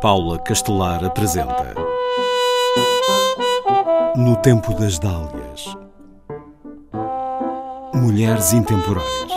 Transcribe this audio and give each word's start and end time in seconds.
Paula 0.00 0.38
Castelar 0.38 1.02
apresenta 1.02 1.74
No 4.14 4.36
Tempo 4.36 4.74
das 4.74 4.98
Dálias 4.98 5.74
Mulheres 7.94 8.52
Intemporais 8.52 9.32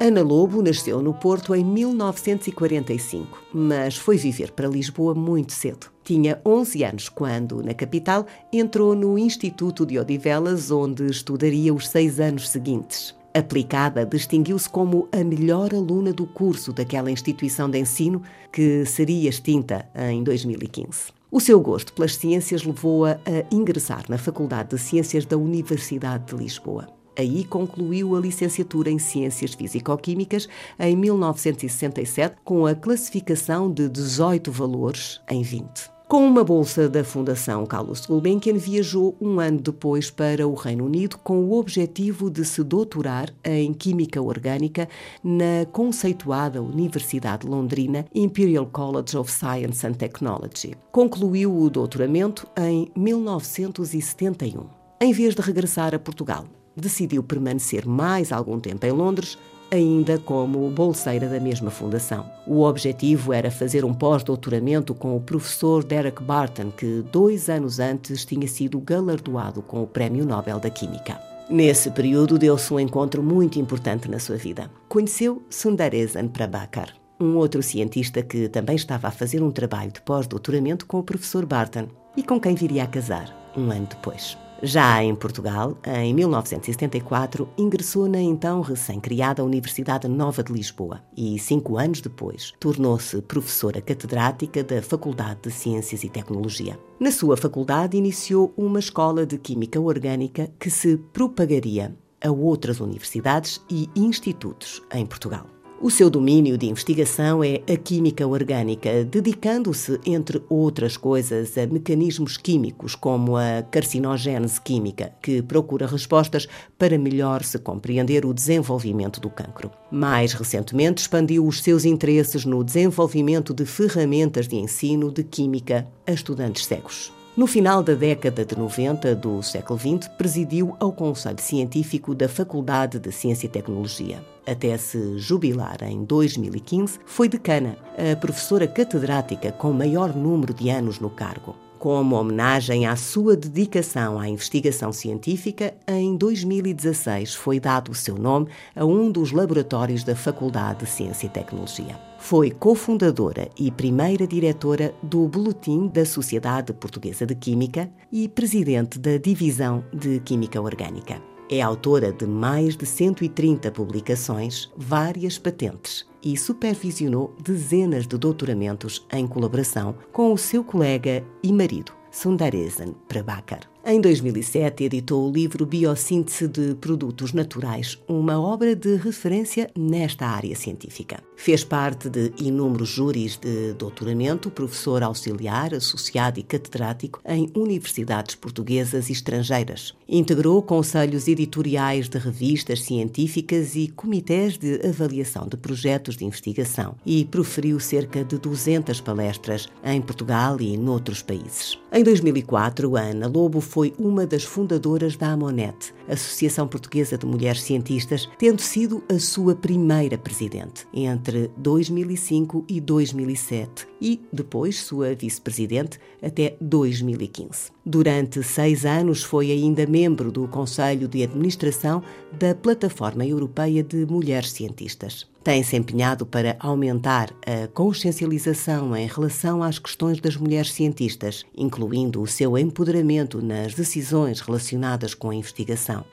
Ana 0.00 0.22
Lobo 0.22 0.62
nasceu 0.62 1.02
no 1.02 1.12
Porto 1.12 1.54
em 1.54 1.62
1945, 1.62 3.42
mas 3.52 3.94
foi 3.94 4.16
viver 4.16 4.52
para 4.52 4.66
Lisboa 4.66 5.14
muito 5.14 5.52
cedo. 5.52 5.88
Tinha 6.02 6.40
11 6.46 6.82
anos 6.82 7.08
quando, 7.10 7.62
na 7.62 7.74
capital, 7.74 8.24
entrou 8.50 8.94
no 8.94 9.18
Instituto 9.18 9.84
de 9.84 9.98
Odivelas, 9.98 10.70
onde 10.70 11.04
estudaria 11.04 11.74
os 11.74 11.88
seis 11.88 12.18
anos 12.20 12.48
seguintes. 12.48 13.17
Aplicada, 13.38 14.04
distinguiu-se 14.04 14.68
como 14.68 15.08
a 15.12 15.22
melhor 15.22 15.72
aluna 15.72 16.12
do 16.12 16.26
curso 16.26 16.72
daquela 16.72 17.08
instituição 17.08 17.70
de 17.70 17.78
ensino 17.78 18.20
que 18.52 18.84
seria 18.84 19.30
extinta 19.30 19.88
em 19.94 20.24
2015. 20.24 21.12
O 21.30 21.38
seu 21.38 21.60
gosto 21.60 21.92
pelas 21.92 22.16
ciências 22.16 22.64
levou-a 22.64 23.12
a 23.12 23.54
ingressar 23.54 24.04
na 24.08 24.18
Faculdade 24.18 24.70
de 24.70 24.78
Ciências 24.78 25.24
da 25.24 25.36
Universidade 25.36 26.24
de 26.26 26.42
Lisboa. 26.42 26.88
Aí 27.16 27.44
concluiu 27.44 28.16
a 28.16 28.20
licenciatura 28.20 28.90
em 28.90 28.98
Ciências 28.98 29.54
Físico-Químicas 29.54 30.48
em 30.78 30.96
1967, 30.96 32.36
com 32.44 32.66
a 32.66 32.74
classificação 32.74 33.70
de 33.70 33.88
18 33.88 34.50
valores 34.50 35.20
em 35.30 35.42
20. 35.42 35.97
Com 36.08 36.26
uma 36.26 36.42
bolsa 36.42 36.88
da 36.88 37.04
Fundação 37.04 37.66
Carlos 37.66 38.06
Gulbenkian, 38.06 38.56
viajou 38.56 39.14
um 39.20 39.38
ano 39.38 39.60
depois 39.60 40.10
para 40.10 40.48
o 40.48 40.54
Reino 40.54 40.86
Unido 40.86 41.18
com 41.18 41.44
o 41.44 41.52
objetivo 41.52 42.30
de 42.30 42.46
se 42.46 42.64
doutorar 42.64 43.28
em 43.44 43.74
Química 43.74 44.22
Orgânica 44.22 44.88
na 45.22 45.66
conceituada 45.70 46.62
Universidade 46.62 47.46
Londrina 47.46 48.06
Imperial 48.14 48.64
College 48.64 49.18
of 49.18 49.30
Science 49.30 49.86
and 49.86 49.92
Technology. 49.92 50.74
Concluiu 50.90 51.54
o 51.54 51.68
doutoramento 51.68 52.48
em 52.56 52.90
1971. 52.96 54.64
Em 55.02 55.12
vez 55.12 55.34
de 55.34 55.42
regressar 55.42 55.94
a 55.94 55.98
Portugal, 55.98 56.46
decidiu 56.74 57.22
permanecer 57.22 57.86
mais 57.86 58.32
algum 58.32 58.58
tempo 58.58 58.86
em 58.86 58.92
Londres 58.92 59.36
ainda 59.70 60.18
como 60.18 60.70
bolseira 60.70 61.28
da 61.28 61.40
mesma 61.40 61.70
fundação. 61.70 62.26
O 62.46 62.62
objetivo 62.62 63.32
era 63.32 63.50
fazer 63.50 63.84
um 63.84 63.92
pós-doutoramento 63.94 64.94
com 64.94 65.16
o 65.16 65.20
professor 65.20 65.84
Derek 65.84 66.22
Barton, 66.22 66.70
que 66.70 67.02
dois 67.12 67.48
anos 67.48 67.78
antes 67.78 68.24
tinha 68.24 68.48
sido 68.48 68.80
galardoado 68.80 69.62
com 69.62 69.82
o 69.82 69.86
Prémio 69.86 70.24
Nobel 70.24 70.58
da 70.58 70.70
Química. 70.70 71.20
Nesse 71.48 71.90
período 71.90 72.38
deu-se 72.38 72.72
um 72.72 72.80
encontro 72.80 73.22
muito 73.22 73.58
importante 73.58 74.10
na 74.10 74.18
sua 74.18 74.36
vida. 74.36 74.70
Conheceu 74.88 75.42
Sundaresan 75.48 76.28
Prabhakar, 76.28 76.94
um 77.18 77.36
outro 77.36 77.62
cientista 77.62 78.22
que 78.22 78.48
também 78.48 78.76
estava 78.76 79.08
a 79.08 79.12
fazer 79.12 79.42
um 79.42 79.50
trabalho 79.50 79.90
de 79.90 80.00
pós-doutoramento 80.02 80.86
com 80.86 80.98
o 80.98 81.02
professor 81.02 81.46
Barton 81.46 81.88
e 82.16 82.22
com 82.22 82.38
quem 82.38 82.54
viria 82.54 82.84
a 82.84 82.86
casar 82.86 83.34
um 83.56 83.70
ano 83.70 83.86
depois. 83.86 84.36
Já 84.62 85.02
em 85.02 85.14
Portugal, 85.14 85.78
em 85.86 86.12
1974, 86.12 87.48
ingressou 87.56 88.08
na 88.08 88.20
então 88.20 88.60
recém-criada 88.60 89.44
Universidade 89.44 90.08
Nova 90.08 90.42
de 90.42 90.52
Lisboa 90.52 91.00
e, 91.16 91.38
cinco 91.38 91.78
anos 91.78 92.00
depois, 92.00 92.52
tornou-se 92.58 93.22
professora 93.22 93.80
catedrática 93.80 94.64
da 94.64 94.82
Faculdade 94.82 95.42
de 95.42 95.50
Ciências 95.52 96.02
e 96.02 96.08
Tecnologia. 96.08 96.78
Na 96.98 97.12
sua 97.12 97.36
faculdade, 97.36 97.96
iniciou 97.96 98.52
uma 98.56 98.80
escola 98.80 99.24
de 99.24 99.38
Química 99.38 99.80
Orgânica 99.80 100.50
que 100.58 100.70
se 100.70 100.96
propagaria 100.96 101.96
a 102.20 102.30
outras 102.30 102.80
universidades 102.80 103.62
e 103.70 103.88
institutos 103.94 104.82
em 104.92 105.06
Portugal. 105.06 105.57
O 105.80 105.92
seu 105.92 106.10
domínio 106.10 106.58
de 106.58 106.66
investigação 106.66 107.42
é 107.44 107.62
a 107.72 107.76
química 107.76 108.26
orgânica, 108.26 109.04
dedicando-se, 109.04 110.00
entre 110.04 110.42
outras 110.48 110.96
coisas, 110.96 111.56
a 111.56 111.68
mecanismos 111.68 112.36
químicos, 112.36 112.96
como 112.96 113.36
a 113.36 113.62
carcinogênese 113.62 114.60
química, 114.60 115.12
que 115.22 115.40
procura 115.40 115.86
respostas 115.86 116.48
para 116.76 116.98
melhor 116.98 117.44
se 117.44 117.60
compreender 117.60 118.26
o 118.26 118.34
desenvolvimento 118.34 119.20
do 119.20 119.30
cancro. 119.30 119.70
Mais 119.88 120.32
recentemente, 120.32 121.02
expandiu 121.02 121.46
os 121.46 121.62
seus 121.62 121.84
interesses 121.84 122.44
no 122.44 122.64
desenvolvimento 122.64 123.54
de 123.54 123.64
ferramentas 123.64 124.48
de 124.48 124.56
ensino 124.56 125.12
de 125.12 125.22
química 125.22 125.86
a 126.04 126.10
estudantes 126.10 126.66
cegos. 126.66 127.12
No 127.38 127.46
final 127.46 127.84
da 127.84 127.94
década 127.94 128.44
de 128.44 128.58
90 128.58 129.14
do 129.14 129.40
século 129.44 129.78
XX, 129.78 130.08
presidiu 130.18 130.76
ao 130.80 130.92
Conselho 130.92 131.40
Científico 131.40 132.12
da 132.12 132.28
Faculdade 132.28 132.98
de 132.98 133.12
Ciência 133.12 133.46
e 133.46 133.48
Tecnologia. 133.48 134.20
Até 134.44 134.76
se 134.76 135.16
jubilar 135.20 135.84
em 135.84 136.02
2015, 136.02 136.98
foi 137.06 137.28
decana, 137.28 137.78
a 137.96 138.16
professora 138.16 138.66
catedrática 138.66 139.52
com 139.52 139.72
maior 139.72 140.16
número 140.16 140.52
de 140.52 140.68
anos 140.68 140.98
no 140.98 141.10
cargo. 141.10 141.54
Como 141.78 142.16
homenagem 142.16 142.86
à 142.86 142.96
sua 142.96 143.36
dedicação 143.36 144.18
à 144.18 144.28
investigação 144.28 144.92
científica, 144.92 145.74
em 145.86 146.16
2016 146.16 147.34
foi 147.34 147.60
dado 147.60 147.92
o 147.92 147.94
seu 147.94 148.16
nome 148.16 148.48
a 148.74 148.84
um 148.84 149.12
dos 149.12 149.30
laboratórios 149.30 150.02
da 150.02 150.16
Faculdade 150.16 150.80
de 150.80 150.86
Ciência 150.90 151.26
e 151.26 151.30
Tecnologia. 151.30 151.98
Foi 152.18 152.50
cofundadora 152.50 153.48
e 153.56 153.70
primeira 153.70 154.26
diretora 154.26 154.92
do 155.00 155.28
Boletim 155.28 155.86
da 155.86 156.04
Sociedade 156.04 156.72
Portuguesa 156.72 157.24
de 157.24 157.36
Química 157.36 157.88
e 158.10 158.28
presidente 158.28 158.98
da 158.98 159.16
Divisão 159.16 159.84
de 159.94 160.18
Química 160.18 160.60
Orgânica. 160.60 161.37
É 161.50 161.62
autora 161.62 162.12
de 162.12 162.26
mais 162.26 162.76
de 162.76 162.84
130 162.84 163.70
publicações, 163.70 164.70
várias 164.76 165.38
patentes 165.38 166.06
e 166.22 166.36
supervisionou 166.36 167.34
dezenas 167.42 168.06
de 168.06 168.18
doutoramentos 168.18 169.06
em 169.10 169.26
colaboração 169.26 169.94
com 170.12 170.30
o 170.32 170.36
seu 170.36 170.62
colega 170.62 171.24
e 171.42 171.50
marido, 171.50 171.92
Sundaresan 172.10 172.92
Prabhakar. 173.08 173.60
Em 173.86 174.00
2007, 174.00 174.84
editou 174.84 175.28
o 175.28 175.32
livro 175.32 175.64
Biossíntese 175.64 176.48
de 176.48 176.74
Produtos 176.74 177.32
Naturais, 177.32 177.96
uma 178.08 178.38
obra 178.38 178.74
de 178.74 178.96
referência 178.96 179.70
nesta 179.78 180.26
área 180.26 180.54
científica. 180.56 181.22
Fez 181.36 181.62
parte 181.62 182.10
de 182.10 182.32
inúmeros 182.38 182.88
júris 182.88 183.36
de 183.36 183.72
doutoramento, 183.74 184.50
professor 184.50 185.02
auxiliar, 185.04 185.72
associado 185.72 186.40
e 186.40 186.42
catedrático 186.42 187.20
em 187.24 187.50
universidades 187.54 188.34
portuguesas 188.34 189.08
e 189.08 189.12
estrangeiras. 189.12 189.94
Integrou 190.08 190.60
conselhos 190.60 191.28
editoriais 191.28 192.08
de 192.08 192.18
revistas 192.18 192.82
científicas 192.82 193.76
e 193.76 193.86
comitês 193.88 194.58
de 194.58 194.84
avaliação 194.86 195.46
de 195.46 195.56
projetos 195.56 196.16
de 196.16 196.24
investigação 196.24 196.96
e 197.06 197.24
proferiu 197.24 197.78
cerca 197.78 198.24
de 198.24 198.36
200 198.36 199.00
palestras 199.00 199.68
em 199.84 200.02
Portugal 200.02 200.60
e 200.60 200.76
noutros 200.76 201.22
países. 201.22 201.78
Em 201.92 202.02
2004, 202.02 202.96
Ana 202.96 203.28
Lobo 203.28 203.60
foi 203.68 203.94
uma 203.98 204.26
das 204.26 204.44
fundadoras 204.44 205.16
da 205.16 205.30
Amonet, 205.30 205.94
Associação 206.08 206.66
Portuguesa 206.66 207.18
de 207.18 207.26
Mulheres 207.26 207.62
Cientistas, 207.62 208.28
tendo 208.38 208.62
sido 208.62 209.04
a 209.08 209.18
sua 209.18 209.54
primeira 209.54 210.16
presidente 210.16 210.86
entre 210.92 211.50
2005 211.58 212.64
e 212.66 212.80
2007 212.80 213.86
e 214.00 214.20
depois 214.32 214.80
sua 214.80 215.14
vice-presidente 215.14 216.00
até 216.22 216.56
2015. 216.60 217.70
Durante 217.90 218.42
seis 218.42 218.84
anos 218.84 219.22
foi 219.22 219.50
ainda 219.50 219.86
membro 219.86 220.30
do 220.30 220.46
Conselho 220.46 221.08
de 221.08 221.22
Administração 221.22 222.02
da 222.30 222.54
Plataforma 222.54 223.24
Europeia 223.24 223.82
de 223.82 224.04
Mulheres 224.04 224.52
Cientistas 224.52 225.26
tem-se 225.48 225.76
empenhado 225.76 226.26
para 226.26 226.58
aumentar 226.60 227.34
a 227.46 227.66
consciencialização 227.68 228.94
em 228.94 229.06
relação 229.06 229.62
às 229.62 229.78
questões 229.78 230.20
das 230.20 230.36
mulheres 230.36 230.70
cientistas, 230.74 231.42
incluindo 231.56 232.20
o 232.20 232.26
seu 232.26 232.58
empoderamento 232.58 233.40
nas 233.40 233.72
decisões 233.72 234.40
relacionadas 234.40 235.14
com 235.14 235.30
a 235.30 235.34
investigação. 235.34 236.04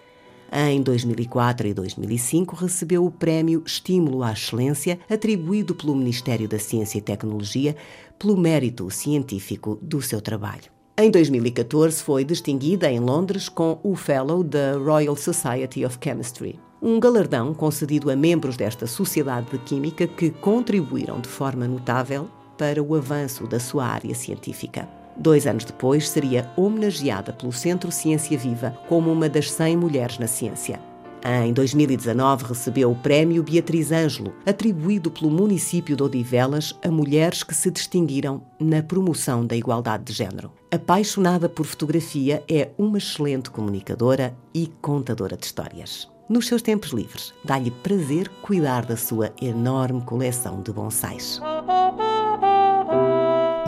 Em 0.49 0.81
2004 0.81 1.67
e 1.67 1.73
2005 1.73 2.55
recebeu 2.55 3.05
o 3.05 3.11
Prémio 3.11 3.61
Estímulo 3.65 4.23
à 4.23 4.31
Excelência, 4.31 4.97
atribuído 5.09 5.75
pelo 5.75 5.97
Ministério 5.97 6.47
da 6.47 6.57
Ciência 6.57 6.99
e 6.99 7.01
Tecnologia 7.01 7.75
pelo 8.17 8.37
mérito 8.37 8.89
científico 8.89 9.77
do 9.81 10.01
seu 10.01 10.21
trabalho. 10.21 10.74
Em 10.97 11.11
2014 11.11 12.01
foi 12.01 12.23
distinguida 12.23 12.89
em 12.89 12.99
Londres 12.99 13.49
com 13.49 13.79
o 13.83 13.95
Fellow 13.95 14.43
da 14.43 14.77
Royal 14.77 15.15
Society 15.15 15.85
of 15.85 15.97
Chemistry 16.01 16.59
um 16.85 16.99
galardão 16.99 17.51
concedido 17.51 18.11
a 18.11 18.15
membros 18.15 18.55
desta 18.55 18.85
sociedade 18.85 19.49
de 19.49 19.57
química 19.57 20.05
que 20.05 20.29
contribuíram 20.29 21.19
de 21.19 21.27
forma 21.27 21.67
notável 21.67 22.29
para 22.59 22.81
o 22.81 22.93
avanço 22.93 23.47
da 23.47 23.59
sua 23.59 23.85
área 23.87 24.13
científica. 24.13 24.87
Dois 25.17 25.47
anos 25.47 25.65
depois, 25.65 26.07
seria 26.07 26.51
homenageada 26.55 27.33
pelo 27.33 27.51
Centro 27.51 27.91
Ciência 27.91 28.37
Viva 28.37 28.77
como 28.87 29.11
uma 29.11 29.27
das 29.27 29.51
100 29.51 29.77
mulheres 29.77 30.19
na 30.19 30.27
ciência. 30.27 30.79
Em 31.27 31.51
2019 31.53 32.43
recebeu 32.43 32.91
o 32.91 32.95
Prémio 32.95 33.41
Beatriz 33.41 33.91
Ângelo, 33.91 34.31
atribuído 34.45 35.09
pelo 35.09 35.31
município 35.31 35.95
de 35.95 36.03
Odivelas 36.03 36.71
a 36.85 36.91
mulheres 36.91 37.41
que 37.41 37.55
se 37.55 37.71
distinguiram 37.71 38.43
na 38.59 38.83
promoção 38.83 39.43
da 39.43 39.55
igualdade 39.55 40.03
de 40.03 40.13
género. 40.13 40.51
Apaixonada 40.69 41.49
por 41.49 41.65
fotografia, 41.65 42.43
é 42.47 42.69
uma 42.77 42.99
excelente 42.99 43.49
comunicadora 43.49 44.37
e 44.53 44.67
contadora 44.83 45.35
de 45.35 45.47
histórias. 45.47 46.07
Nos 46.29 46.45
seus 46.45 46.61
tempos 46.61 46.91
livres, 46.91 47.33
dá-lhe 47.43 47.71
prazer 47.71 48.29
cuidar 48.43 48.85
da 48.85 48.95
sua 48.95 49.33
enorme 49.41 50.03
coleção 50.03 50.61
de 50.61 50.71
bonsais. 50.71 51.41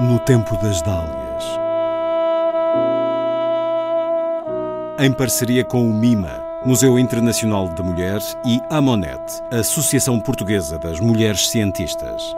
No 0.07 0.19
tempo 0.19 0.55
das 0.57 0.79
dálias. 0.83 1.43
Em 4.99 5.11
parceria 5.11 5.65
com 5.65 5.89
o 5.89 5.93
Mima 5.93 6.46
Museu 6.65 6.97
Internacional 6.97 7.69
da 7.69 7.83
Mulher 7.83 8.19
e 8.43 8.59
AMONET, 8.69 9.21
Associação 9.51 10.19
Portuguesa 10.19 10.77
das 10.79 10.99
Mulheres 10.99 11.49
Cientistas. 11.49 12.35